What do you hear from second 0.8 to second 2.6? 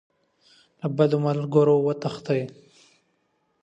بدو ملګرو وتښتئ.